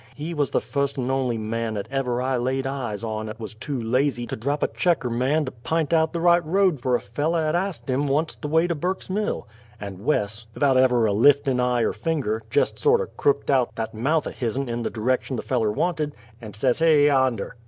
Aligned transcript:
He 0.15 0.33
wuz 0.33 0.47
the 0.49 0.59
fust 0.61 0.97
and 0.97 1.11
on'y 1.11 1.37
man 1.37 1.77
'at 1.77 1.87
ever 1.91 2.23
I 2.23 2.35
laid 2.35 2.65
eyes 2.65 3.03
on 3.03 3.29
'at 3.29 3.39
wuz 3.39 3.53
too 3.53 3.79
lazy 3.79 4.25
to 4.25 4.35
drap 4.35 4.63
a 4.63 4.67
checker 4.67 5.11
man 5.11 5.45
to 5.45 5.51
p'int 5.51 5.93
out 5.93 6.11
the 6.11 6.19
right 6.19 6.43
road 6.43 6.79
fer 6.79 6.95
a 6.95 6.99
feller 6.99 7.39
'at 7.41 7.53
ast 7.53 7.87
him 7.87 8.09
onc't 8.09 8.41
the 8.41 8.47
way 8.47 8.65
to 8.65 8.73
Burke's 8.73 9.11
Mill; 9.11 9.47
and 9.79 10.03
Wes, 10.03 10.47
'ithout 10.55 10.75
ever 10.75 11.05
a 11.05 11.13
liftin' 11.13 11.59
eye 11.59 11.81
er 11.83 11.93
finger, 11.93 12.41
jest 12.49 12.79
sorto' 12.79 13.11
crooked 13.15 13.51
out 13.51 13.75
that 13.75 13.93
mouth 13.93 14.25
o' 14.25 14.31
his'n 14.31 14.67
in 14.69 14.81
the 14.81 14.89
direction 14.89 15.35
the 15.35 15.43
feller 15.43 15.71
wanted, 15.71 16.15
and 16.41 16.55
says: 16.55 16.79
"_H 16.79 17.05
yonder! 17.05 17.55